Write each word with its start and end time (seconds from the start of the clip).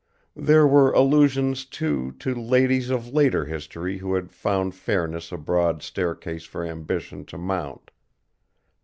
There 0.35 0.65
were 0.65 0.91
allusions, 0.93 1.63
too, 1.63 2.13
to 2.17 2.33
ladies 2.33 2.89
of 2.89 3.09
later 3.09 3.45
history 3.45 3.99
who 3.99 4.15
had 4.15 4.31
found 4.31 4.73
fairness 4.73 5.31
a 5.31 5.37
broad 5.37 5.83
staircase 5.83 6.43
for 6.45 6.65
ambition 6.65 7.23
to 7.25 7.37
mount. 7.37 7.91